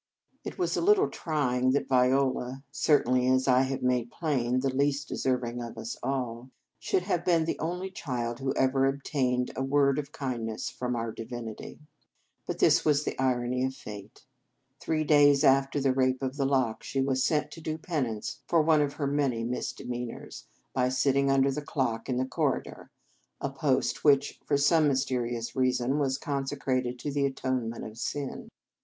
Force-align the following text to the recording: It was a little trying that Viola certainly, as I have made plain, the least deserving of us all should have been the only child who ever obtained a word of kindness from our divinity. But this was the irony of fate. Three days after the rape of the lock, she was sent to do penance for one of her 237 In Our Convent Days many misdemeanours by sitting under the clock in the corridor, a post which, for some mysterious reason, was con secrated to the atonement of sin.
It 0.43 0.57
was 0.57 0.75
a 0.75 0.81
little 0.81 1.11
trying 1.11 1.73
that 1.73 1.87
Viola 1.87 2.63
certainly, 2.71 3.27
as 3.27 3.47
I 3.47 3.61
have 3.61 3.83
made 3.83 4.09
plain, 4.09 4.61
the 4.61 4.73
least 4.73 5.07
deserving 5.07 5.61
of 5.61 5.77
us 5.77 5.95
all 6.01 6.49
should 6.79 7.03
have 7.03 7.23
been 7.23 7.45
the 7.45 7.59
only 7.59 7.91
child 7.91 8.39
who 8.39 8.51
ever 8.55 8.87
obtained 8.87 9.51
a 9.55 9.61
word 9.61 9.99
of 9.99 10.11
kindness 10.11 10.71
from 10.71 10.95
our 10.95 11.11
divinity. 11.11 11.77
But 12.47 12.57
this 12.57 12.83
was 12.83 13.03
the 13.03 13.15
irony 13.21 13.63
of 13.63 13.75
fate. 13.75 14.25
Three 14.79 15.03
days 15.03 15.43
after 15.43 15.79
the 15.79 15.93
rape 15.93 16.23
of 16.23 16.35
the 16.35 16.45
lock, 16.47 16.81
she 16.81 16.99
was 16.99 17.23
sent 17.23 17.51
to 17.51 17.61
do 17.61 17.77
penance 17.77 18.41
for 18.47 18.63
one 18.63 18.81
of 18.81 18.93
her 18.93 19.05
237 19.05 19.21
In 19.21 19.21
Our 19.21 19.53
Convent 19.53 19.53
Days 19.53 19.85
many 19.85 20.01
misdemeanours 20.01 20.47
by 20.73 20.89
sitting 20.89 21.29
under 21.29 21.51
the 21.51 21.61
clock 21.61 22.09
in 22.09 22.17
the 22.17 22.25
corridor, 22.25 22.89
a 23.39 23.51
post 23.51 24.03
which, 24.03 24.39
for 24.47 24.57
some 24.57 24.87
mysterious 24.87 25.55
reason, 25.55 25.99
was 25.99 26.17
con 26.17 26.45
secrated 26.45 26.97
to 26.97 27.11
the 27.11 27.27
atonement 27.27 27.85
of 27.85 27.99
sin. 27.99 28.49